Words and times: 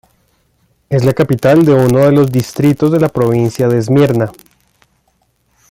Es 0.89 1.05
la 1.05 1.13
capital 1.13 1.63
de 1.63 1.75
uno 1.75 1.99
de 1.99 2.11
los 2.11 2.31
distritos 2.31 2.91
de 2.91 2.99
la 2.99 3.09
provincia 3.09 3.67
de 3.67 3.77
Esmirna. 3.77 4.31